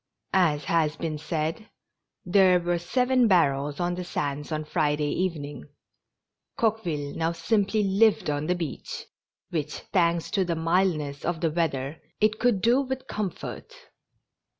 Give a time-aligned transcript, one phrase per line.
[0.33, 1.69] As has been said,
[2.25, 5.69] there were seven barrels on the sands on Friday evening.
[6.57, 9.05] Coqueville now simply lived on the beach,
[9.51, 13.75] which, thanks to the mildness of the weather, it could do with comfort.